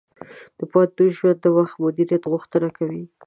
د 0.57 0.59
پوهنتون 0.71 1.09
ژوند 1.17 1.37
د 1.41 1.45
وخت 1.57 1.75
مدیریت 1.83 2.23
غوښتنه 2.31 2.67
کوي. 2.77 3.03